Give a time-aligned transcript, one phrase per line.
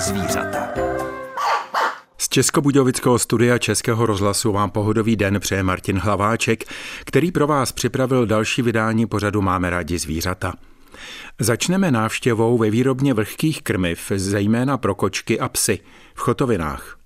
[0.00, 0.68] zvířata.
[2.18, 6.64] Z Českobudějovického studia Českého rozhlasu vám pohodový den přeje Martin Hlaváček,
[7.04, 10.52] který pro vás připravil další vydání pořadu Máme rádi zvířata.
[11.38, 15.80] Začneme návštěvou ve výrobně vlhkých krmiv, zejména pro kočky a psy,
[16.14, 16.98] v Chotovinách.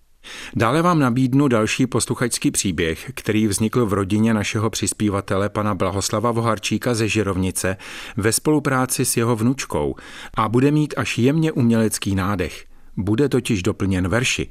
[0.56, 6.94] Dále vám nabídnu další posluchačský příběh, který vznikl v rodině našeho přispívatele pana Blahoslava Voharčíka
[6.94, 7.76] ze Žirovnice
[8.16, 9.94] ve spolupráci s jeho vnučkou
[10.34, 12.71] a bude mít až jemně umělecký nádech.
[12.96, 14.50] Bude totiž doplněn verši.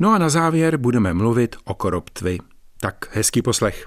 [0.00, 2.38] No a na závěr budeme mluvit o koroptvi.
[2.80, 3.86] Tak hezký poslech.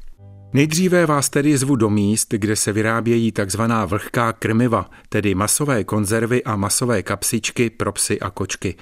[0.54, 6.44] Nejdříve vás tedy zvu do míst, kde se vyrábějí takzvaná vlhká krmiva, tedy masové konzervy
[6.44, 8.76] a masové kapsičky pro psy a kočky.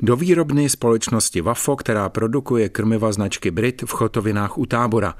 [0.00, 5.14] Do výrobny společnosti Vafo, která produkuje krmiva značky Brit v Chotovinách u tábora.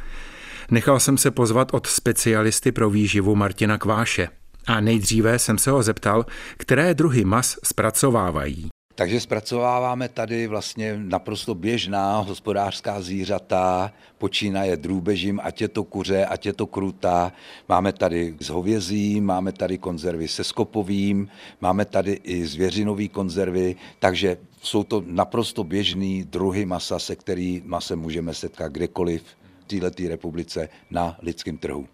[0.71, 4.29] Nechal jsem se pozvat od specialisty pro výživu Martina Kváše.
[4.67, 8.69] A nejdříve jsem se ho zeptal, které druhy mas zpracovávají.
[8.99, 16.47] Takže zpracováváme tady vlastně naprosto běžná hospodářská zvířata, počínaje drůbežím, ať je to kuře, ať
[16.47, 17.33] je to kruta.
[17.69, 21.29] Máme tady s hovězím, máme tady konzervy se skopovým,
[21.61, 27.99] máme tady i zvěřinový konzervy, takže jsou to naprosto běžný druhy masa, se který masem
[27.99, 29.25] můžeme setkat kdekoliv
[29.61, 31.87] v této republice na lidském trhu.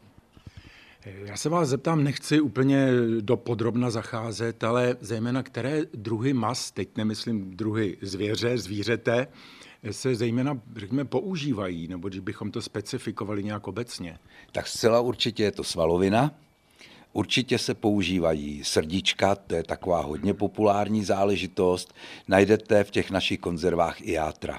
[1.05, 2.89] Já se vás zeptám, nechci úplně
[3.20, 9.27] do podrobna zacházet, ale zejména které druhy mas, teď nemyslím druhy zvěře, zvířete,
[9.91, 14.19] se zejména, řekněme, používají, nebo když bychom to specifikovali nějak obecně?
[14.53, 16.34] Tak zcela určitě je to svalovina,
[17.14, 21.94] Určitě se používají srdíčka, to je taková hodně populární záležitost.
[22.28, 24.59] Najdete v těch našich konzervách i játra.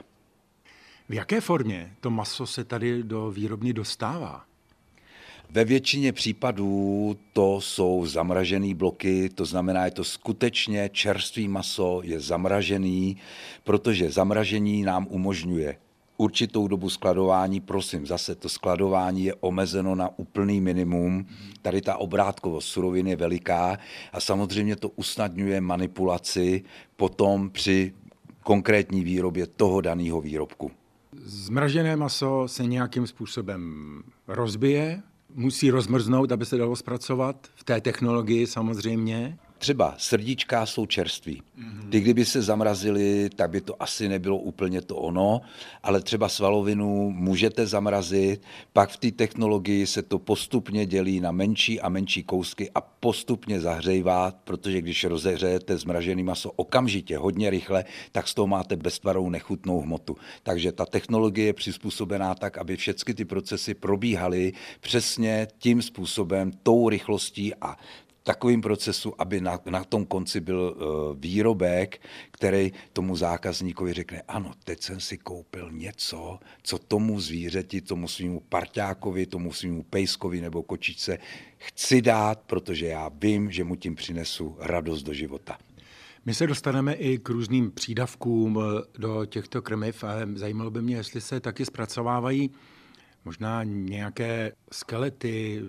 [1.10, 4.46] V jaké formě to maso se tady do výrobny dostává?
[5.54, 12.20] Ve většině případů to jsou zamražené bloky, to znamená, je to skutečně čerstvý maso, je
[12.20, 13.18] zamražený,
[13.64, 15.78] protože zamražení nám umožňuje
[16.18, 21.26] určitou dobu skladování, prosím, zase to skladování je omezeno na úplný minimum.
[21.62, 23.78] Tady ta obrátkovost surovin je veliká
[24.14, 26.64] a samozřejmě to usnadňuje manipulaci
[26.96, 27.94] potom při
[28.44, 30.72] konkrétní výrobě toho daného výrobku.
[31.26, 35.04] Zmražené maso se nějakým způsobem rozbije,
[35.36, 39.38] musí rozmrznout, aby se dalo zpracovat v té technologii samozřejmě.
[39.64, 41.42] Třeba srdíčka jsou čerství.
[41.56, 41.90] Mhm.
[41.90, 45.42] Ty, kdyby se zamrazili, tak by to asi nebylo úplně to ono,
[45.84, 48.42] ale třeba svalovinu můžete zamrazit,
[48.74, 53.60] pak v té technologii se to postupně dělí na menší a menší kousky a postupně
[53.60, 59.82] zahřejvá, protože když rozehřejete zmražený maso okamžitě, hodně rychle, tak z toho máte beztvarou nechutnou
[59.82, 60.18] hmotu.
[60.44, 66.90] Takže ta technologie je přizpůsobená tak, aby všechny ty procesy probíhaly přesně tím způsobem, tou
[66.90, 67.78] rychlostí a
[68.24, 72.02] takovým procesu, aby na, na tom konci byl uh, výrobek,
[72.32, 78.40] který tomu zákazníkovi řekne, ano, teď jsem si koupil něco, co tomu zvířeti, tomu svýmu
[78.40, 81.18] parťákovi, tomu svýmu pejskovi nebo kočičce
[81.58, 85.58] chci dát, protože já vím, že mu tím přinesu radost do života.
[86.26, 90.04] My se dostaneme i k různým přídavkům eh, do těchto krmiv,
[90.36, 92.52] zajímalo by mě, jestli se taky zpracovávají
[93.26, 95.62] možná nějaké skelety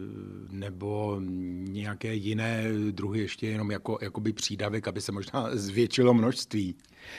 [0.51, 1.21] nebo
[1.69, 6.75] nějaké jiné druhy ještě jenom jako jakoby přídavek, aby se možná zvětšilo množství.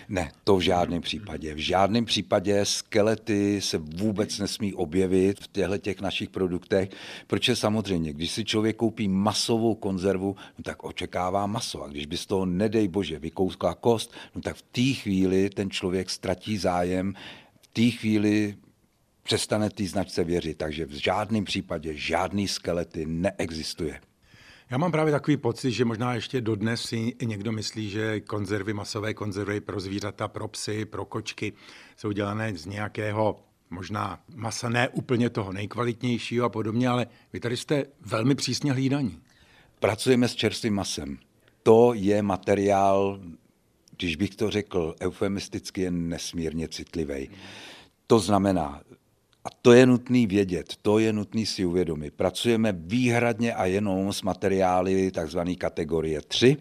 [0.10, 1.54] Ne, to v žádném případě.
[1.54, 6.90] V žádném případě skelety se vůbec nesmí objevit v těchto těch našich produktech,
[7.28, 11.84] protože samozřejmě, když si člověk koupí masovou konzervu, no tak očekává maso.
[11.84, 15.70] A když by z toho, nedej bože, vykouskla kost, no tak v té chvíli ten
[15.72, 17.14] člověk ztratí zájem,
[17.62, 18.56] v té chvíli
[19.26, 20.58] přestane té značce věřit.
[20.58, 24.02] Takže v žádném případě žádný skelety neexistuje.
[24.70, 29.14] Já mám právě takový pocit, že možná ještě dodnes si někdo myslí, že konzervy, masové
[29.14, 31.54] konzervy pro zvířata, pro psy, pro kočky
[31.98, 33.40] jsou dělané z nějakého
[33.70, 39.20] možná masa ne úplně toho nejkvalitnějšího a podobně, ale vy tady jste velmi přísně hlídaní.
[39.80, 41.18] Pracujeme s čerstvým masem.
[41.64, 43.20] To je materiál,
[43.98, 47.30] když bych to řekl eufemisticky, je nesmírně citlivý.
[48.08, 48.82] To znamená,
[49.46, 52.14] a to je nutný vědět, to je nutný si uvědomit.
[52.14, 55.40] Pracujeme výhradně a jenom s materiály tzv.
[55.58, 56.58] kategorie 3,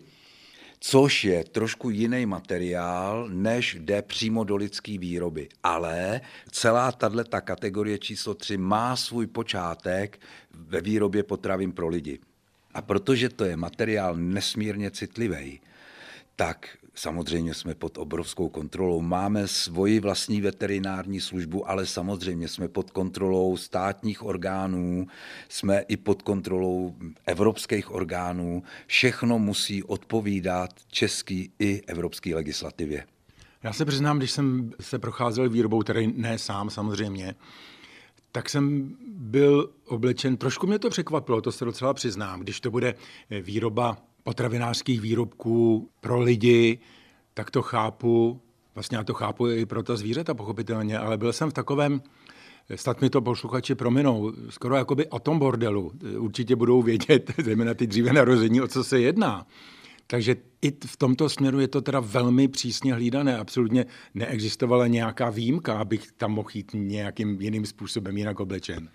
[0.81, 5.49] což je trošku jiný materiál, než jde přímo do lidské výroby.
[5.63, 6.21] Ale
[6.51, 10.21] celá tato kategorie číslo 3 má svůj počátek
[10.51, 12.19] ve výrobě potravin pro lidi.
[12.75, 15.61] A protože to je materiál nesmírně citlivý,
[16.37, 19.01] tak samozřejmě jsme pod obrovskou kontrolou.
[19.01, 25.07] Máme svoji vlastní veterinární službu, ale samozřejmě jsme pod kontrolou státních orgánů,
[25.49, 26.95] jsme i pod kontrolou
[27.27, 28.63] evropských orgánů.
[28.87, 33.07] Všechno musí odpovídat český i evropské legislativě.
[33.63, 37.35] Já se přiznám, když jsem se procházel výrobou, tedy ne sám samozřejmě,
[38.35, 42.95] tak jsem byl oblečen, trošku mě to překvapilo, to se docela přiznám, když to bude
[43.43, 46.79] výroba potravinářských výrobků pro lidi,
[47.35, 48.41] tak to chápu,
[48.75, 52.03] vlastně já to chápu i pro ta zvířata pochopitelně, ale byl jsem v takovém,
[52.75, 55.93] snad mi to posluchači prominou, skoro jakoby o tom bordelu.
[56.19, 59.47] Určitě budou vědět, zejména ty dříve narození, o co se jedná.
[60.07, 63.39] Takže i v tomto směru je to teda velmi přísně hlídané.
[63.39, 68.89] Absolutně neexistovala nějaká výjimka, abych tam mohl jít nějakým jiným způsobem jinak oblečen.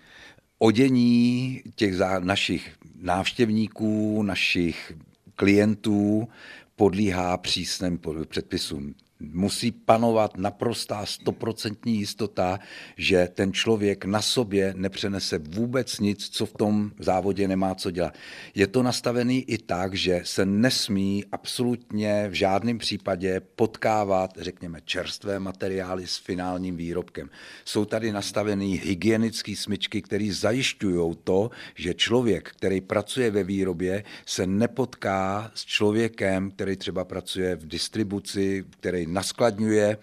[0.58, 4.92] Odění těch našich návštěvníků, našich
[5.34, 6.28] klientů
[6.76, 12.58] podlíhá přísným předpisům musí panovat naprostá stoprocentní jistota,
[12.96, 18.14] že ten člověk na sobě nepřenese vůbec nic, co v tom závodě nemá co dělat.
[18.54, 25.38] Je to nastavený i tak, že se nesmí absolutně v žádném případě potkávat, řekněme, čerstvé
[25.38, 27.30] materiály s finálním výrobkem.
[27.64, 34.46] Jsou tady nastavený hygienické smyčky, které zajišťují to, že člověk, který pracuje ve výrobě, se
[34.46, 39.98] nepotká s člověkem, který třeba pracuje v distribuci, který naskladňuje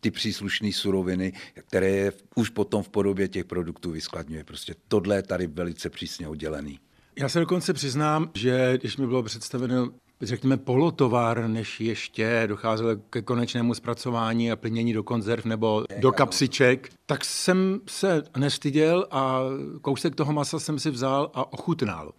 [0.00, 4.44] ty příslušné suroviny, které je už potom v podobě těch produktů vyskladňuje.
[4.44, 6.78] Prostě tohle je tady velice přísně oddělený.
[7.16, 9.88] Já se dokonce přiznám, že když mi bylo představeno
[10.22, 16.88] řekněme, polotovar, než ještě docházelo ke konečnému zpracování a plnění do konzerv nebo do kapsiček,
[17.06, 19.40] tak jsem se nestyděl a
[19.80, 22.12] kousek toho masa jsem si vzal a ochutnal.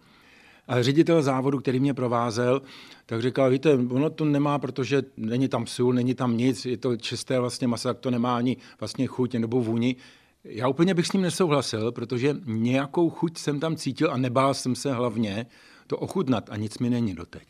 [0.68, 2.62] A ředitel závodu, který mě provázel,
[3.06, 6.96] tak říkal, víte, ono to nemá, protože není tam sůl, není tam nic, je to
[6.96, 9.96] čisté vlastně maso, tak to nemá ani vlastně chuť nebo vůni.
[10.44, 14.74] Já úplně bych s ním nesouhlasil, protože nějakou chuť jsem tam cítil a nebál jsem
[14.74, 15.46] se hlavně
[15.86, 17.48] to ochutnat a nic mi není doteď.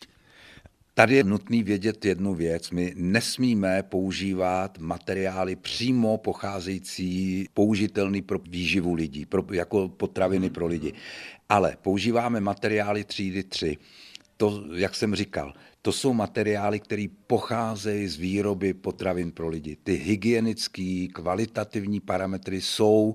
[0.97, 2.71] Tady je nutný vědět jednu věc.
[2.71, 10.93] My nesmíme používat materiály přímo pocházející, použitelný pro výživu lidí, pro, jako potraviny pro lidi.
[11.49, 13.77] Ale používáme materiály třídy 3.
[14.37, 19.77] To, jak jsem říkal, to jsou materiály, které pocházejí z výroby potravin pro lidi.
[19.77, 23.15] Ty hygienické, kvalitativní parametry jsou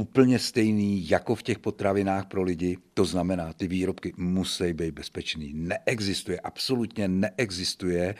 [0.00, 2.78] úplně stejný jako v těch potravinách pro lidi.
[2.94, 5.52] To znamená, ty výrobky musí být bezpečný.
[5.54, 8.14] Neexistuje, absolutně neexistuje,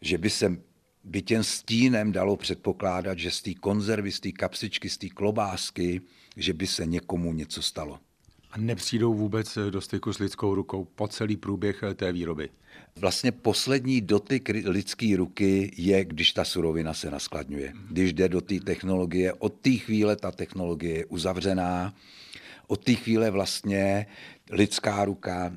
[0.00, 0.56] že by se
[1.04, 6.00] by těm stínem dalo předpokládat, že z té konzervy, z té kapsičky, z té klobásky,
[6.36, 7.98] že by se někomu něco stalo.
[8.50, 12.48] A nepřijdou vůbec do styku s lidskou rukou po celý průběh té výroby?
[13.00, 17.72] Vlastně poslední dotyk lidské ruky je, když ta surovina se naskladňuje.
[17.90, 21.94] Když jde do té technologie, od té chvíle ta technologie je uzavřená,
[22.66, 24.06] od té chvíle vlastně
[24.50, 25.52] lidská ruka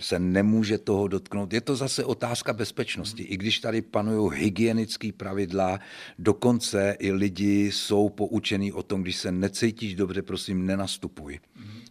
[0.00, 1.52] se nemůže toho dotknout.
[1.52, 3.22] Je to zase otázka bezpečnosti.
[3.22, 5.80] I když tady panují hygienické pravidla,
[6.18, 11.40] dokonce i lidi jsou poučení o tom, když se necítíš dobře, prosím, nenastupuj.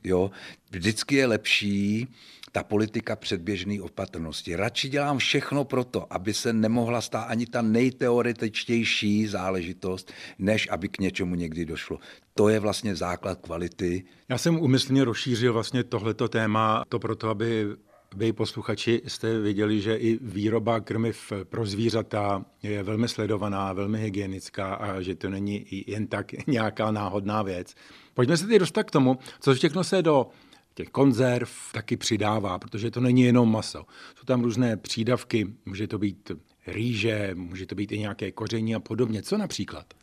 [0.04, 0.32] Jo?
[0.72, 2.08] Vždycky je lepší
[2.52, 4.56] ta politika předběžné opatrnosti.
[4.56, 10.90] Radši dělám všechno pro to, aby se nemohla stát ani ta nejteoretičtější záležitost, než aby
[10.90, 12.00] k něčemu někdy došlo.
[12.34, 14.04] To je vlastně základ kvality.
[14.30, 17.68] Já jsem umyslně rozšířil vlastně tohleto téma, to proto, aby
[18.16, 24.74] vy posluchači jste viděli, že i výroba krmiv pro zvířata je velmi sledovaná, velmi hygienická
[24.74, 27.76] a že to není jen tak nějaká náhodná věc.
[28.14, 30.28] Pojďme se teď dostat k tomu, co všechno se do
[30.74, 33.86] těch konzerv taky přidává, protože to není jenom maso.
[34.16, 36.32] Jsou tam různé přídavky, může to být
[36.68, 39.22] rýže, může to být i nějaké koření a podobně.
[39.22, 39.94] Co například?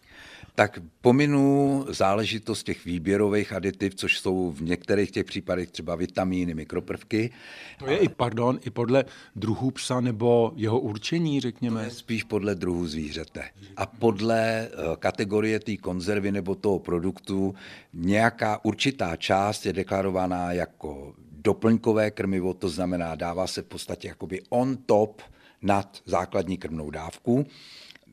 [0.54, 7.30] Tak pominu záležitost těch výběrových aditiv, což jsou v některých těch případech třeba vitamíny, mikroprvky.
[7.78, 9.04] To je i, pardon, i podle
[9.36, 11.80] druhu psa nebo jeho určení, řekněme?
[11.80, 13.44] To je spíš podle druhu zvířete.
[13.76, 17.54] A podle eh, kategorie té konzervy nebo toho produktu
[17.92, 24.42] nějaká určitá část je deklarovaná jako doplňkové krmivo, to znamená, dává se v podstatě jakoby
[24.48, 25.22] on top
[25.62, 27.46] nad základní krmnou dávku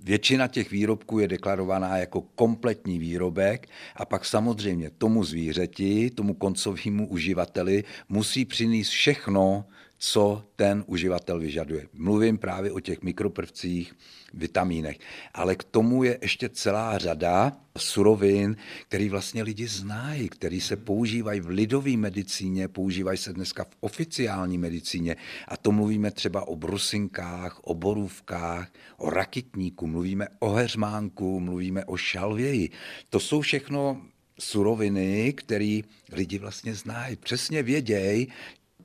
[0.05, 7.07] Většina těch výrobků je deklarovaná jako kompletní výrobek a pak samozřejmě tomu zvířeti, tomu koncovému
[7.07, 9.65] uživateli musí přinést všechno,
[9.97, 11.87] co ten uživatel vyžaduje.
[11.93, 13.93] Mluvím právě o těch mikroprvcích,
[14.33, 14.99] vitamínech.
[15.33, 18.55] Ale k tomu je ještě celá řada surovin,
[18.87, 24.57] který vlastně lidi znají, který se používají v lidové medicíně, používají se dneska v oficiální
[24.57, 25.15] medicíně.
[25.47, 31.97] A to mluvíme třeba o brusinkách, o borůvkách, o rakitníku, mluvíme o heřmánku, mluvíme o
[31.97, 32.69] šalvěji.
[33.09, 34.01] To jsou všechno
[34.39, 35.79] suroviny, které
[36.11, 37.15] lidi vlastně znají.
[37.15, 38.27] Přesně vědějí,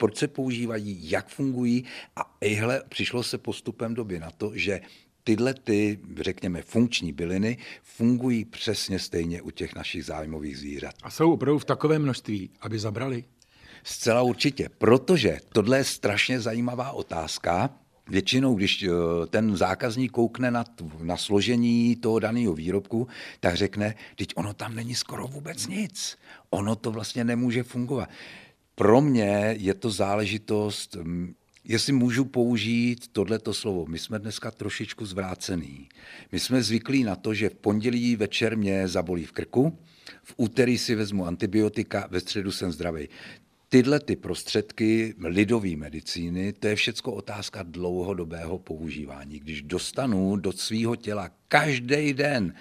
[0.00, 1.84] proč se používají, jak fungují
[2.16, 4.80] a ejhle, přišlo se postupem doby na to, že
[5.24, 10.94] tyhle ty, řekněme, funkční byliny fungují přesně stejně u těch našich zájmových zvířat.
[11.02, 13.24] A jsou opravdu v takovém množství, aby zabrali?
[13.84, 17.70] Zcela určitě, protože tohle je strašně zajímavá otázka.
[18.08, 18.88] Většinou, když eh,
[19.30, 20.64] ten zákazník koukne na,
[21.02, 23.08] na složení toho daného výrobku,
[23.40, 26.18] tak řekne, teď ono tam není skoro vůbec nic.
[26.50, 28.08] Ono to vlastně nemůže fungovat.
[28.80, 30.96] Pro mě je to záležitost
[31.64, 35.88] Jestli můžu použít tohleto slovo, my jsme dneska trošičku zvrácený.
[36.32, 39.78] My jsme zvyklí na to, že v pondělí večer mě zabolí v krku,
[40.22, 43.08] v úterý si vezmu antibiotika, ve středu jsem zdravý.
[43.68, 49.38] Tyhle ty prostředky lidové medicíny, to je všecko otázka dlouhodobého používání.
[49.38, 52.54] Když dostanu do svého těla každý den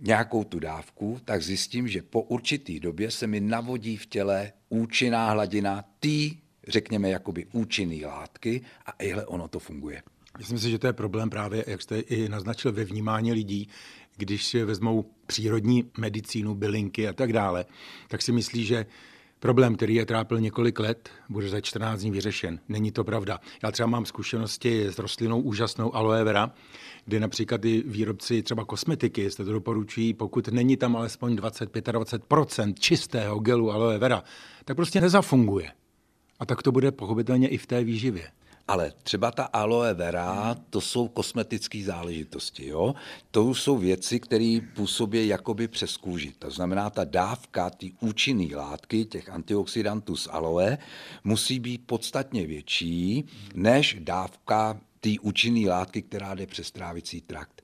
[0.00, 5.30] nějakou tu dávku, tak zjistím, že po určitý době se mi navodí v těle účinná
[5.30, 10.02] hladina té řekněme, jakoby účinný látky a ihle ono to funguje.
[10.38, 13.68] Myslím si, že to je problém právě, jak jste i naznačil, ve vnímání lidí,
[14.16, 17.64] když si vezmou přírodní medicínu, bylinky a tak dále,
[18.08, 18.86] tak si myslí, že
[19.40, 22.60] problém, který je trápil několik let, bude za 14 dní vyřešen.
[22.68, 23.40] Není to pravda.
[23.62, 26.52] Já třeba mám zkušenosti s rostlinou úžasnou aloe vera,
[27.06, 33.38] kde například i výrobci třeba kosmetiky, jestli to doporučují, pokud není tam alespoň 20-25% čistého
[33.38, 34.24] gelu aloe vera,
[34.64, 35.72] tak prostě nezafunguje.
[36.38, 38.28] A tak to bude pochopitelně i v té výživě.
[38.68, 42.66] Ale třeba ta aloe vera, to jsou kosmetické záležitosti.
[42.66, 42.94] Jo?
[43.30, 46.32] To jsou věci, které působí jakoby přes kůži.
[46.38, 50.78] To znamená, ta dávka, ty účinné látky, těch antioxidantů z aloe,
[51.24, 57.62] musí být podstatně větší než dávka té účinné látky, která jde přes trávicí trakt.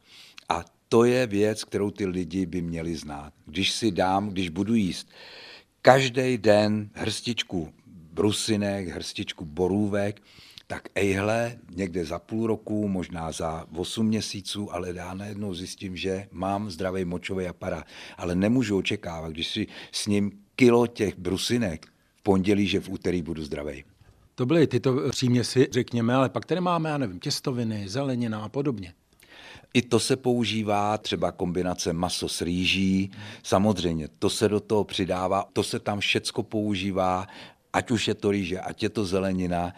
[0.48, 3.32] A to je věc, kterou ty lidi by měli znát.
[3.46, 5.08] Když si dám, když budu jíst
[5.82, 7.72] každý den hrstičku
[8.12, 10.22] brusinek, hrstičku borůvek,
[10.66, 16.28] tak ejhle, někde za půl roku, možná za 8 měsíců, ale já najednou zjistím, že
[16.30, 17.86] mám zdravý močový aparát.
[18.16, 21.86] Ale nemůžu očekávat, když si s ním kilo těch brusinek
[22.16, 23.84] v pondělí, že v úterý budu zdravý.
[24.42, 28.94] To byly tyto příměsi, řekněme, ale pak tady máme, já nevím, těstoviny, zelenina a podobně.
[29.74, 33.10] I to se používá, třeba kombinace maso s rýží.
[33.42, 37.26] Samozřejmě, to se do toho přidává, to se tam všecko používá
[37.72, 39.72] ať už je to rýže, ať je to zelenina,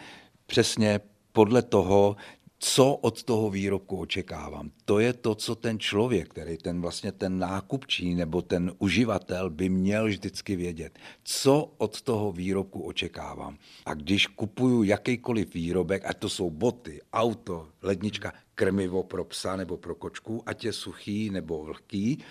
[0.46, 1.00] přesně
[1.32, 2.16] podle toho,
[2.64, 4.70] co od toho výrobku očekávám.
[4.84, 9.68] To je to, co ten člověk, který ten vlastně ten nákupčí nebo ten uživatel by
[9.68, 10.98] měl vždycky vědět.
[11.24, 13.58] Co od toho výrobku očekávám.
[13.86, 19.76] A když kupuju jakýkoliv výrobek, ať to jsou boty, auto, lednička, krmivo pro psa nebo
[19.76, 22.24] pro kočku, ať je suchý nebo vlhký,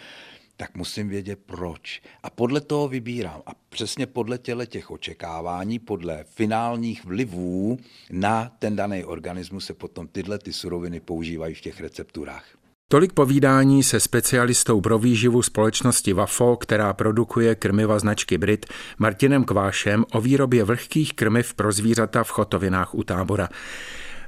[0.64, 2.02] tak musím vědět proč.
[2.24, 3.42] A podle toho vybírám.
[3.46, 7.78] A přesně podle těle těch očekávání, podle finálních vlivů
[8.12, 12.46] na ten daný organismus se potom tyhle ty suroviny používají v těch recepturách.
[12.92, 18.66] Tolik povídání se specialistou pro výživu společnosti VAFO, která produkuje krmiva značky Brit,
[18.98, 23.50] Martinem Kvášem o výrobě vlhkých krmiv pro zvířata v chotovinách u tábora.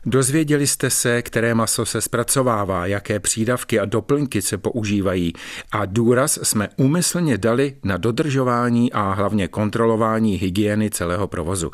[0.08, 5.34] Dozvěděli jste se, které maso se zpracovává, jaké přídavky a doplňky se používají
[5.72, 11.72] a důraz jsme úmyslně dali na dodržování a hlavně kontrolování hygieny celého provozu.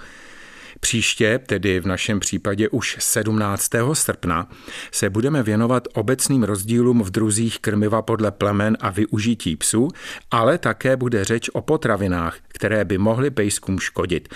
[0.79, 3.69] Příště, tedy v našem případě už 17.
[3.93, 4.49] srpna,
[4.91, 9.87] se budeme věnovat obecným rozdílům v druzích krmiva podle plemen a využití psů,
[10.31, 14.29] ale také bude řeč o potravinách, které by mohly pejskům škodit.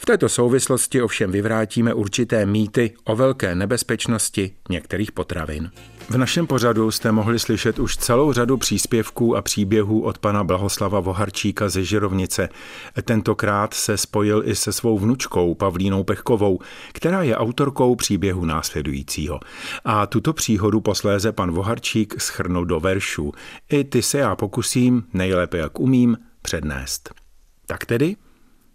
[0.00, 5.70] V této souvislosti ovšem vyvrátíme určité mýty o velké nebezpečnosti některých potravin.
[6.10, 11.00] V našem pořadu jste mohli slyšet už celou řadu příspěvků a příběhů od pana Blahoslava
[11.00, 12.48] Voharčíka ze Žirovnice.
[13.02, 16.58] Tentokrát se spojil i se svou vnučkou Pavlínou Pechkovou,
[16.92, 19.40] která je autorkou příběhu následujícího.
[19.84, 23.32] A tuto příhodu posléze pan Voharčík schrnul do veršů.
[23.70, 27.10] I ty se já pokusím, nejlépe jak umím, přednést.
[27.66, 28.16] Tak tedy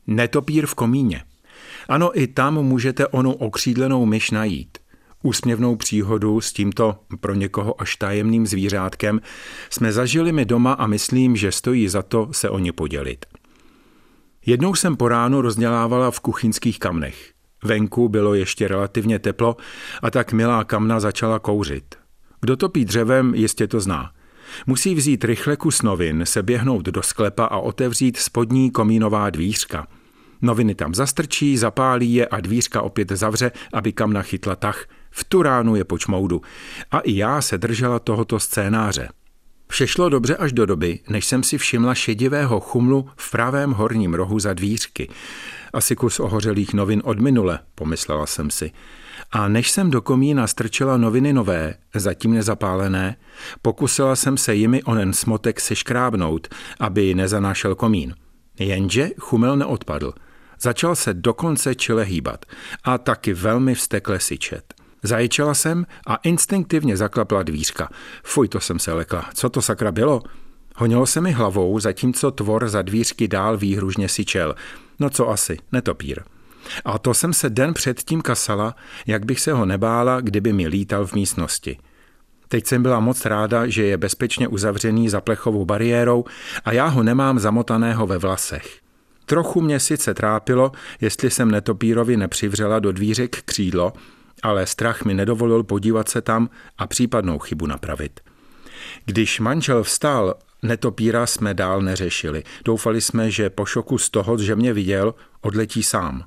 [0.08, 1.24] Netopír v komíně.
[1.90, 4.78] Ano, i tam můžete onu okřídlenou myš najít.
[5.24, 9.22] Úsměvnou příhodu s tímto pro někoho až tajemným zvířátkem
[9.70, 13.26] jsme zažili mi doma a myslím, že stojí za to se o ně podělit.
[14.46, 17.32] Jednou jsem po ránu rozdělávala v kuchyňských kamnech.
[17.64, 19.58] Venku bylo ještě relativně teplo
[20.02, 21.96] a tak milá kamna začala kouřit.
[22.42, 24.12] Kdo topí dřevem, jistě to zná–
[24.68, 29.88] Musí vzít rychle kus novin, se běhnout do sklepa a otevřít spodní komínová dvířka.
[30.42, 34.86] Noviny tam zastrčí, zapálí je a dvířka opět zavře, aby kam nachytla tah.
[35.12, 36.42] V tu ránu je počmoudu.
[36.92, 39.10] A i já se držela tohoto scénáře.
[39.68, 44.14] Vše šlo dobře až do doby, než jsem si všimla šedivého chumlu v pravém horním
[44.14, 45.10] rohu za dvířky.
[45.74, 48.72] Asi kus ohořelých novin od minule, pomyslela jsem si.
[49.34, 53.16] A než jsem do komína strčila noviny nové, zatím nezapálené,
[53.62, 56.48] pokusila jsem se jimi onen smotek seškrábnout,
[56.80, 58.16] aby nezanášel komín.
[58.60, 60.14] Jenže chumel neodpadl.
[60.62, 62.46] Začal se dokonce čile hýbat
[62.84, 64.74] a taky velmi vstekle syčet.
[65.04, 67.90] Zaječela jsem a instinktivně zaklapla dvířka.
[68.24, 69.30] Fuj, to jsem se lekla.
[69.34, 70.22] Co to sakra bylo?
[70.76, 74.56] Honilo se mi hlavou, zatímco tvor za dvířky dál výhružně syčel.
[75.00, 76.24] No co asi, netopír.
[76.86, 78.76] A to jsem se den předtím kasala,
[79.08, 81.78] jak bych se ho nebála, kdyby mi lítal v místnosti.
[82.48, 86.26] Teď jsem byla moc ráda, že je bezpečně uzavřený za plechovou bariérou
[86.66, 88.80] a já ho nemám zamotaného ve vlasech.
[89.26, 93.94] Trochu mě sice trápilo, jestli jsem netopírovi nepřivřela do dvířek křídlo,
[94.44, 98.20] ale strach mi nedovolil podívat se tam a případnou chybu napravit.
[99.06, 102.44] Když manžel vstal, netopíra jsme dál neřešili.
[102.66, 106.24] Doufali jsme, že po šoku z toho, že mě viděl, odletí sám.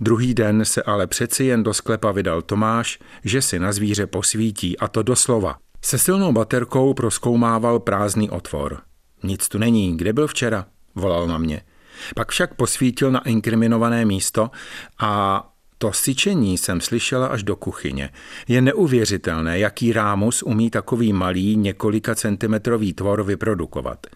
[0.00, 4.78] Druhý den se ale přeci jen do sklepa vydal Tomáš, že si na zvíře posvítí,
[4.78, 5.58] a to doslova.
[5.82, 8.80] Se silnou baterkou proskoumával prázdný otvor.
[9.22, 10.66] Nic tu není, kde byl včera?
[10.94, 11.62] Volal na mě.
[12.14, 14.50] Pak však posvítil na inkriminované místo
[14.98, 15.42] a
[15.78, 18.10] to syčení jsem slyšela až do kuchyně.
[18.48, 24.06] Je neuvěřitelné, jaký rámus umí takový malý několika centimetrový tvor vyprodukovat.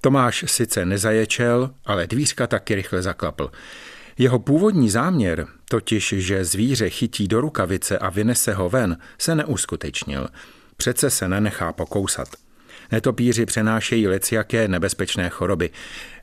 [0.00, 3.50] Tomáš sice nezaječel, ale dvířka taky rychle zaklapl.
[4.20, 10.28] Jeho původní záměr, totiž, že zvíře chytí do rukavice a vynese ho ven, se neuskutečnil.
[10.76, 12.28] Přece se nenechá pokousat.
[12.92, 15.70] Netopíři přenášejí leciaké nebezpečné choroby.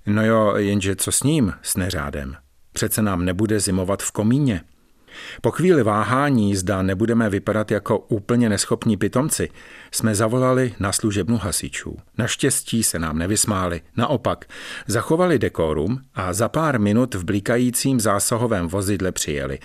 [0.05, 2.35] No jo, jenže co s ním, s neřádem?
[2.73, 4.61] Přece nám nebude zimovat v komíně.
[5.41, 9.49] Po chvíli váhání, zda nebudeme vypadat jako úplně neschopní pitomci,
[9.91, 11.97] jsme zavolali na služebnu hasičů.
[12.17, 14.45] Naštěstí se nám nevysmáli, naopak,
[14.87, 19.59] zachovali dekorum a za pár minut v blikajícím zásahovém vozidle přijeli.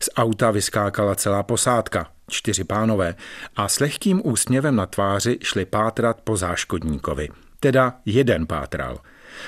[0.00, 3.14] Z auta vyskákala celá posádka, čtyři pánové,
[3.56, 7.28] a s lehkým úsměvem na tváři šli pátrat po záškodníkovi.
[7.60, 8.98] Teda jeden pátral.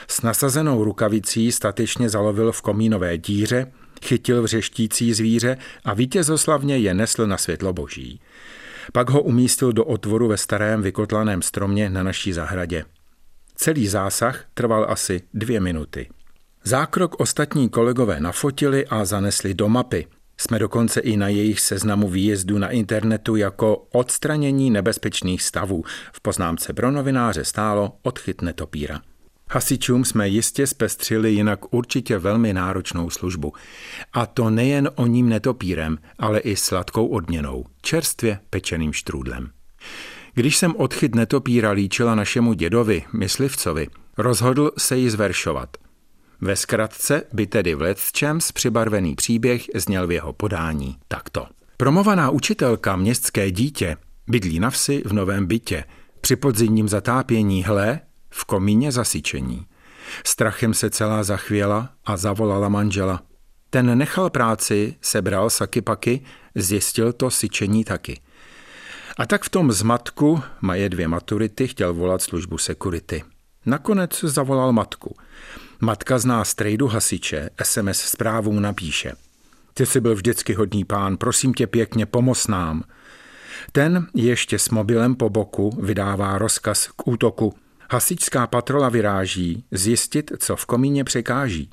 [0.08, 3.72] S nasazenou rukavicí statečně zalovil v komínové díře,
[4.04, 8.20] chytil vřeštící zvíře a vítězoslavně je nesl na světlo boží.
[8.92, 12.84] Pak ho umístil do otvoru ve starém vykotlaném stromě na naší zahradě.
[13.54, 16.08] Celý zásah trval asi dvě minuty.
[16.64, 20.06] Zákrok ostatní kolegové nafotili a zanesli do mapy.
[20.40, 25.84] Jsme dokonce i na jejich seznamu výjezdu na internetu jako odstranění nebezpečných stavů.
[26.12, 29.00] V poznámce pro novináře stálo odchyt netopíra.
[29.50, 33.52] Hasičům jsme jistě zpestřili jinak určitě velmi náročnou službu.
[34.12, 39.50] A to nejen o ním netopírem, ale i sladkou odměnou, čerstvě pečeným štrůdlem.
[40.34, 43.86] Když jsem odchyt netopíra líčila našemu dědovi, myslivcovi,
[44.18, 45.76] rozhodl se ji zveršovat.
[46.40, 51.46] Ve zkratce by tedy v Letčems přibarvený příběh zněl v jeho podání takto.
[51.76, 53.96] Promovaná učitelka městské dítě
[54.28, 55.84] bydlí na vsi v novém bytě.
[56.20, 59.66] Při podzimním zatápění hle v komíně zasyčení.
[60.26, 63.22] Strachem se celá zachvěla a zavolala manžela.
[63.70, 66.20] Ten nechal práci, sebral saky paky,
[66.54, 68.20] zjistil to syčení taky.
[69.18, 73.24] A tak v tom zmatku, maje dvě maturity, chtěl volat službu security.
[73.66, 75.16] Nakonec zavolal matku.
[75.80, 79.12] Matka zná strejdu hasiče, SMS zprávu mu napíše.
[79.74, 82.84] Ty jsi byl vždycky hodný pán, prosím tě pěkně, pomoz nám.
[83.72, 87.54] Ten ještě s mobilem po boku vydává rozkaz k útoku.
[87.90, 91.70] Hasičská patrola vyráží zjistit, co v komíně překáží.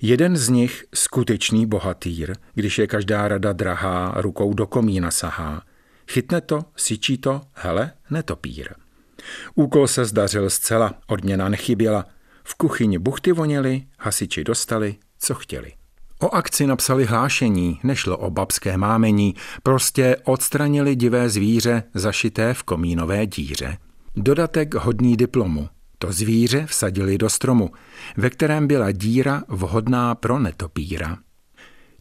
[0.00, 5.62] Jeden z nich, skutečný bohatýr, když je každá rada drahá, rukou do komína sahá.
[6.10, 8.68] Chytne to, syčí to, hele, netopír.
[9.54, 12.04] Úkol se zdařil zcela, odměna nechyběla.
[12.44, 15.72] V kuchyni buchty voněly, hasiči dostali, co chtěli.
[16.20, 23.26] O akci napsali hlášení, nešlo o babské mámení, prostě odstranili divé zvíře zašité v komínové
[23.26, 23.78] díře.
[24.20, 25.68] Dodatek hodný diplomu.
[25.98, 27.70] To zvíře vsadili do stromu,
[28.16, 31.18] ve kterém byla díra vhodná pro netopíra.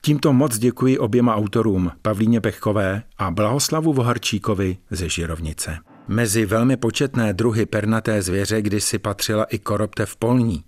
[0.01, 5.77] Tímto moc děkuji oběma autorům, Pavlíně Pechkové a Blahoslavu Voharčíkovi ze Žirovnice.
[6.07, 10.63] Mezi velmi početné druhy pernaté zvěře kdysi patřila i koroptev polní.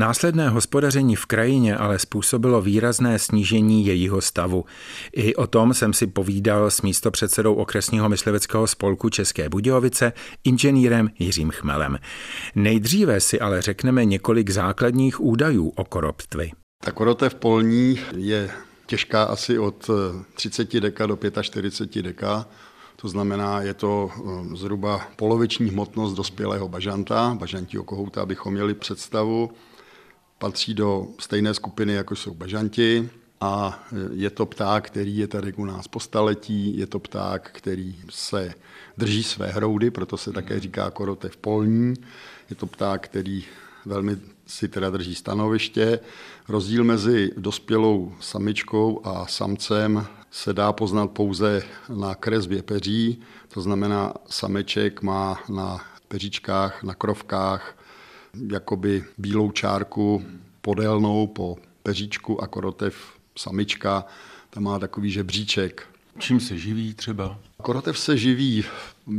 [0.00, 4.64] Následné hospodaření v krajině ale způsobilo výrazné snížení jejího stavu.
[5.12, 10.12] I o tom jsem si povídal s místopředsedou okresního mysliveckého spolku České Budějovice,
[10.44, 11.98] inženýrem Jiřím Chmelem.
[12.54, 16.50] Nejdříve si ale řekneme několik základních údajů o koroptvi.
[16.84, 18.50] Ta korotev polní je
[18.86, 19.90] těžká asi od
[20.34, 22.46] 30 deka do 45 deka.
[22.96, 29.50] To znamená, je to eh, zhruba poloviční hmotnost dospělého bažanta, bažantího kohouta, abychom měli představu
[30.38, 33.10] patří do stejné skupiny, jako jsou bažanti.
[33.40, 37.96] a je to pták, který je tady u nás po staletí, je to pták, který
[38.10, 38.54] se
[38.96, 41.94] drží své hroudy, proto se také říká korotev polní.
[42.50, 43.44] Je to pták, který
[43.84, 46.00] velmi si teda drží stanoviště.
[46.48, 54.14] Rozdíl mezi dospělou samičkou a samcem se dá poznat pouze na kresbě peří, to znamená
[54.28, 57.77] sameček má na peříčkách, na krovkách
[58.52, 60.24] jakoby bílou čárku
[60.60, 62.94] podélnou po peříčku a korotev
[63.36, 64.04] samička,
[64.50, 65.86] tam má takový žebříček.
[66.18, 67.38] Čím se živí třeba?
[67.62, 68.64] Korotev se živí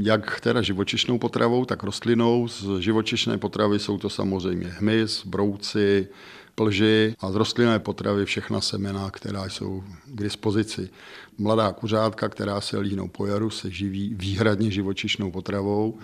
[0.01, 2.47] jak teda živočišnou potravou, tak rostlinou.
[2.47, 6.07] Z živočišné potravy jsou to samozřejmě hmyz, brouci,
[6.55, 10.89] plži a z rostlinné potravy všechna semena, která jsou k dispozici.
[11.37, 15.99] Mladá kuřátka, která se líhnou po jaru, se živí výhradně živočišnou potravou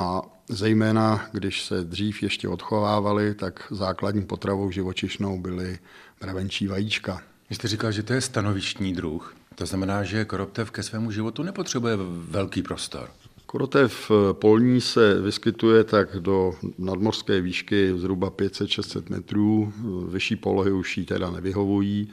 [0.00, 5.78] a zejména, když se dřív ještě odchovávali, tak základní potravou živočišnou byly
[6.22, 7.22] mravenčí vajíčka.
[7.50, 9.34] Vy jste říkal, že to je stanovištní druh.
[9.54, 11.96] To znamená, že koroptev ke svému životu nepotřebuje
[12.28, 13.08] velký prostor.
[13.46, 19.72] Korotev polní se vyskytuje tak do nadmorské výšky zhruba 500-600 metrů.
[20.08, 22.10] Vyšší polohy už jí teda nevyhovují.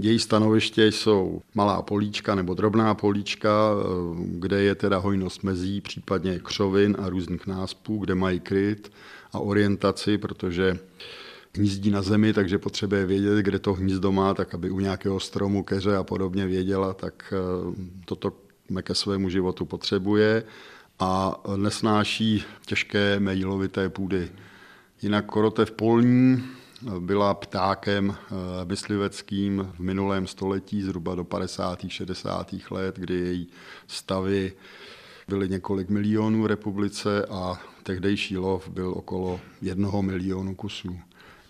[0.00, 3.70] Její stanoviště jsou malá políčka nebo drobná políčka,
[4.18, 8.92] kde je teda hojnost mezí, případně křovin a různých náspů, kde mají kryt
[9.32, 10.78] a orientaci, protože
[11.54, 15.62] hnízdí na zemi, takže potřebuje vědět, kde to hnízdo má, tak aby u nějakého stromu,
[15.62, 18.32] keře a podobně věděla, tak eh, toto
[18.82, 20.44] ke svému životu potřebuje
[20.98, 24.30] a nesnáší těžké mejlovité půdy.
[25.02, 26.44] Jinak korotev polní
[26.98, 28.34] byla ptákem eh,
[28.64, 31.84] mysliveckým v minulém století, zhruba do 50.
[31.88, 32.54] 60.
[32.70, 33.48] let, kdy její
[33.86, 34.52] stavy
[35.28, 40.98] byly několik milionů v republice a tehdejší lov byl okolo jednoho milionu kusů.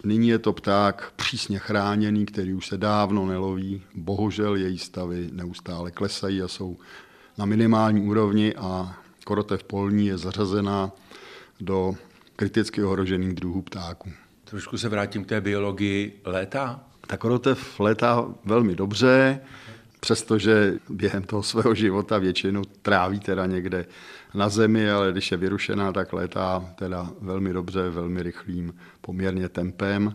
[0.05, 3.83] Nyní je to pták přísně chráněný, který už se dávno neloví.
[3.95, 6.77] Bohužel její stavy neustále klesají a jsou
[7.39, 10.93] na minimální úrovni a korotev polní je zařazena
[11.61, 11.95] do
[12.37, 14.11] kriticky ohrožených druhů ptáků.
[14.55, 16.21] Trošku se vrátím k té biologii.
[16.25, 16.81] Léta?
[17.07, 19.40] Ta korotev létá velmi dobře,
[20.01, 23.87] přestože během toho svého života většinu tráví teda někde
[24.35, 30.14] na zemi, ale když je vyrušená, tak létá teda velmi dobře, velmi rychlým poměrně tempem.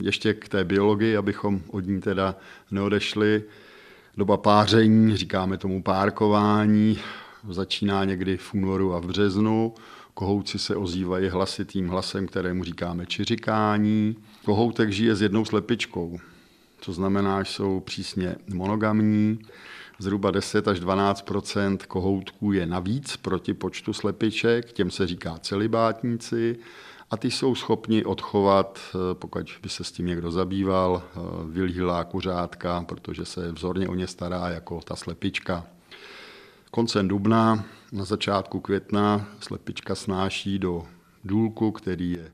[0.00, 2.36] Ještě k té biologii, abychom od ní teda
[2.70, 3.42] neodešli.
[4.16, 6.98] Doba páření, říkáme tomu párkování,
[7.48, 9.74] začíná někdy v únoru a v březnu.
[10.14, 14.16] Kohouci se ozývají hlasitým hlasem, kterému říkáme čiřikání.
[14.44, 16.18] Kohoutek žije s jednou slepičkou,
[16.84, 19.38] to znamená, že jsou přísně monogamní.
[19.98, 21.24] Zhruba 10 až 12
[21.88, 26.56] kohoutků je navíc proti počtu slepiček, těm se říká celibátníci
[27.10, 28.80] a ty jsou schopni odchovat,
[29.12, 31.02] pokud by se s tím někdo zabýval,
[31.46, 35.66] vylíhlá kuřátka, protože se vzorně o ně stará jako ta slepička.
[36.74, 40.86] Koncem dubna, na začátku května slepička snáší do
[41.24, 42.32] důlku, který je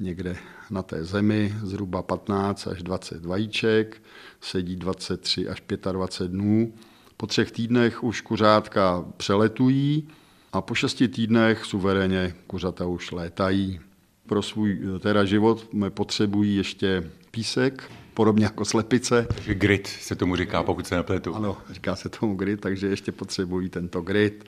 [0.00, 0.36] někde
[0.70, 4.02] na té zemi, zhruba 15 až 20 vajíček,
[4.40, 6.72] sedí 23 až 25 dnů.
[7.16, 10.08] Po třech týdnech už kuřátka přeletují
[10.52, 13.80] a po šesti týdnech suverénně kuřata už létají.
[14.26, 19.26] Pro svůj teda život potřebují ještě písek, podobně jako slepice.
[19.34, 21.34] Takže grit se tomu říká, pokud se nepletu.
[21.34, 24.44] Ano, říká se tomu grit, takže ještě potřebují tento grit.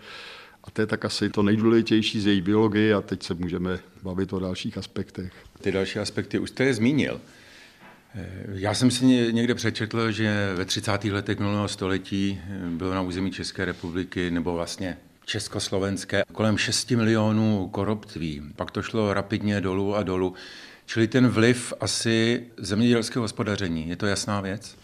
[0.64, 4.32] A to je tak asi to nejdůležitější z její biologie a teď se můžeme bavit
[4.32, 5.32] o dalších aspektech.
[5.60, 7.20] Ty další aspekty už jste je zmínil.
[8.14, 11.04] Eh, já jsem si někde přečetl, že ve 30.
[11.04, 17.68] letech minulého století eh, bylo na území České republiky nebo vlastně československé kolem 6 milionů
[17.72, 18.42] koroptví.
[18.56, 20.34] Pak to šlo rapidně dolů a dolů.
[20.86, 24.76] Čili ten vliv asi zemědělského hospodaření, je to jasná věc?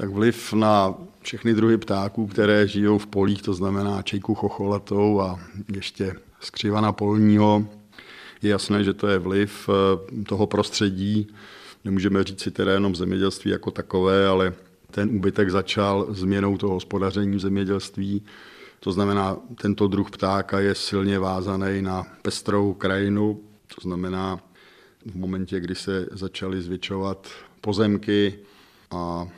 [0.00, 5.40] tak vliv na všechny druhy ptáků, které žijou v polích, to znamená čejku chocholatou a
[5.74, 7.66] ještě skřivana polního,
[8.42, 11.28] je jasné, že to je vliv eh, toho prostředí.
[11.84, 14.52] Nemůžeme říct si teda jenom zemědělství jako takové, ale
[14.90, 18.22] ten úbytek začal změnou toho hospodaření v zemědělství.
[18.80, 23.40] To znamená, tento druh ptáka je silně vázaný na pestrou krajinu,
[23.74, 24.40] to znamená,
[25.06, 27.28] v momentě, kdy se začaly zvětšovat
[27.60, 28.38] pozemky
[28.90, 29.28] a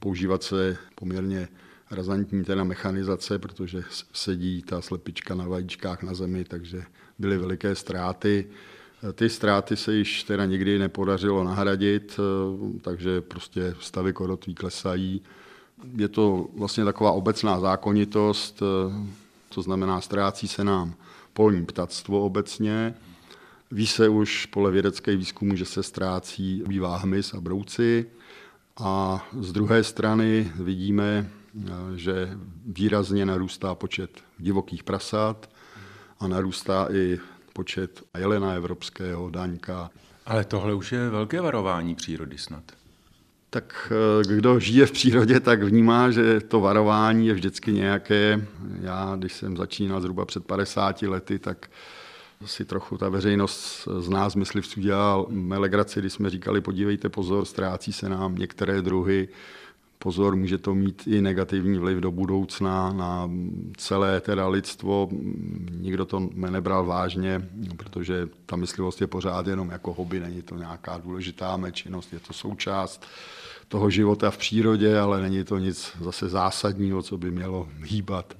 [0.00, 1.48] používat se poměrně
[1.90, 6.82] razantní teda mechanizace, protože sedí ta slepička na vajíčkách na zemi, takže
[7.18, 8.46] byly veliké ztráty.
[9.12, 12.20] Ty ztráty se již teda nikdy nepodařilo nahradit,
[12.82, 15.22] takže prostě stavy korotví klesají.
[15.96, 18.62] Je to vlastně taková obecná zákonitost,
[19.48, 20.94] to znamená, ztrácí se nám
[21.32, 22.94] polní ptactvo obecně.
[23.70, 28.06] Ví se už podle vědecké výzkumu, že se ztrácí bývá hmyz a brouci
[28.76, 31.30] A z druhé strany vidíme,
[31.96, 32.30] že
[32.66, 35.50] výrazně narůstá počet divokých prasat
[36.20, 37.18] a narůstá i
[37.52, 39.90] počet jelena evropského, daňka.
[40.26, 42.62] Ale tohle už je velké varování přírody snad.
[43.50, 48.46] Tak eh, kdo žije v přírodě, tak vnímá, že to varování je vždycky nějaké.
[48.80, 51.70] Já, když jsem začínal zhruba před 50 lety, tak
[52.44, 57.92] si trochu ta veřejnost z nás myslivců dělal melegraci, když jsme říkali, podívejte pozor, ztrácí
[57.92, 59.28] se nám některé druhy,
[59.98, 63.30] pozor, může to mít i negativní vliv do budoucna na
[63.76, 65.08] celé teda lidstvo.
[65.70, 70.98] Nikdo to nebral vážně, protože ta myslivost je pořád jenom jako hobby, není to nějaká
[70.98, 73.06] důležitá činnost, je to součást
[73.68, 78.36] toho života v přírodě, ale není to nic zase zásadního, co by mělo hýbat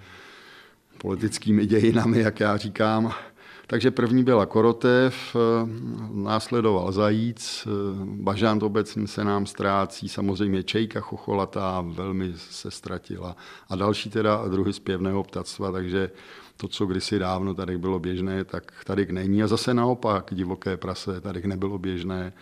[0.99, 3.15] politickými dějinami, jak já říkám.
[3.67, 5.37] Takže první byla korotev,
[6.13, 7.69] následoval zajíc,
[8.05, 13.37] bažant obecně se nám ztrácí, samozřejmě čejka chocholatá velmi se ztratila
[13.69, 16.11] a další teda druhy zpěvného ptactva, takže
[16.57, 19.43] to, co kdysi dávno tady bylo běžné, tak tady není.
[19.43, 22.33] A zase naopak divoké prase tady nebylo běžné.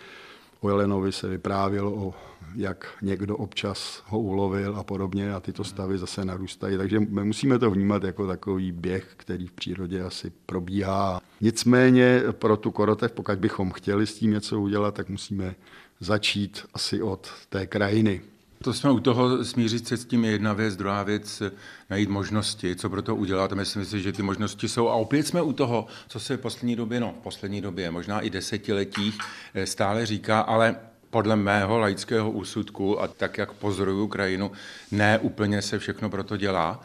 [0.65, 2.13] O Jelenovi se vyprávělo o
[2.55, 6.77] jak někdo občas ho ulovil a podobně a tyto stavy zase narůstají.
[6.77, 11.21] Takže my musíme to vnímat jako takový běh, který v přírodě asi probíhá.
[11.41, 15.55] Nicméně pro tu korotev, pokud bychom chtěli s tím něco udělat, tak musíme
[15.99, 18.21] začít asi od té krajiny.
[18.65, 21.41] To jsme u toho smířit se s tím je jedna věc, druhá věc
[21.89, 23.51] najít možnosti, co pro to udělat.
[23.53, 24.89] Myslím si, že ty možnosti jsou.
[24.89, 28.21] A opět jsme u toho, co se v poslední době, no v poslední době, možná
[28.21, 29.17] i desetiletích
[29.53, 30.75] eh, stále říká, ale
[31.09, 34.51] podle mého laického úsudku a tak, jak pozoruju krajinu,
[34.91, 36.83] ne úplně se všechno proto dělá.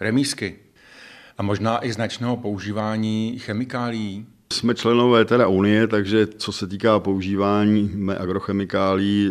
[0.00, 0.58] Remísky
[1.38, 4.26] a možná i značného používání chemikálií.
[4.52, 9.30] Jsme členové teda Unie, takže co se týká používání agrochemikálí, e,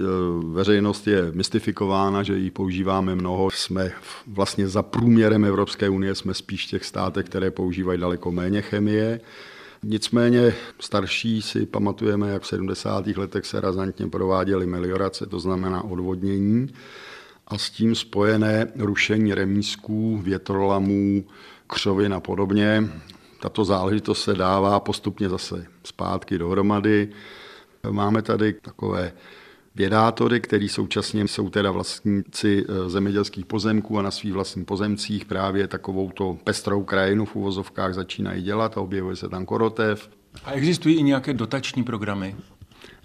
[0.54, 3.52] veřejnost je mystifikována, že ji používáme mnoho.
[3.52, 3.92] Jsme
[4.28, 9.22] vlastně za průměrem Evropské unie, jsme spíš těch státech, které používají daleko méně chemie.
[9.84, 13.08] Nicméně starší si pamatujeme, jak v 70.
[13.08, 16.70] letech se razantně prováděly meliorace, to znamená odvodnění,
[17.48, 21.24] a s tím spojené rušení remísků, větrolamů,
[21.68, 22.90] křovin a podobně.
[23.42, 27.10] Tato záležitost se dává postupně zase zpátky dohromady.
[27.92, 29.14] Máme tady takové
[29.76, 35.68] vědátory, který současně jsou teda vlastníci eh, zemědělských pozemků a na svých vlastních pozemcích právě
[35.68, 40.10] takovou to pestrou krajinu v uvozovkách začínají dělat a objevuje se tam korotev.
[40.46, 42.36] A existují i nějaké dotační programy?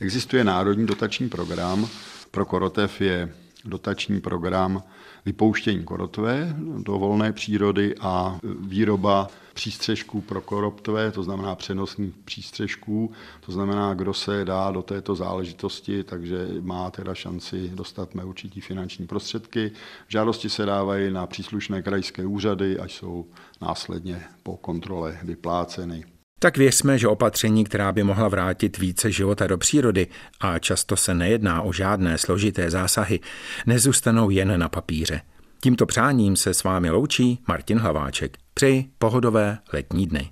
[0.00, 1.88] Existuje národní dotační program.
[2.30, 3.34] Pro korotev je
[3.66, 4.82] dotační program
[5.24, 13.52] vypouštění korotve do volné přírody a výroba přístřežků pro koroptové, to znamená přenosných přístřežků, to
[13.52, 19.06] znamená, kdo se dá do této záležitosti, takže má teda šanci dostat mé určitý finanční
[19.06, 19.72] prostředky.
[20.08, 23.26] Žádosti se dávají na příslušné krajské úřady, až jsou
[23.60, 26.15] následně po kontrole vypláceny.
[26.40, 30.06] Tak věřme, že opatření, která by mohla vrátit více života do přírody,
[30.40, 33.20] a často se nejedná o žádné složité zásahy,
[33.66, 35.20] nezůstanou jen na papíře.
[35.62, 38.36] Tímto přáním se s vámi loučí Martin Hlaváček.
[38.54, 40.30] Přeji pohodové letní dny.